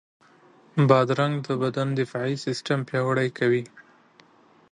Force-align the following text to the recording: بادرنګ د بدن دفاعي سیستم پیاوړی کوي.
بادرنګ 0.89 1.35
د 1.47 1.49
بدن 1.61 1.87
دفاعي 1.99 2.35
سیستم 2.45 2.79
پیاوړی 2.89 3.29
کوي. 3.39 3.63